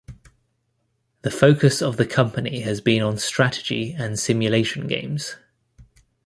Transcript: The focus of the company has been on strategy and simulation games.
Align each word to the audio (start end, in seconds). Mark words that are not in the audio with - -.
The 1.21 1.29
focus 1.29 1.79
of 1.79 1.97
the 1.97 2.07
company 2.07 2.61
has 2.61 2.81
been 2.81 3.03
on 3.03 3.19
strategy 3.19 3.93
and 3.95 4.17
simulation 4.17 4.87
games. 4.87 5.35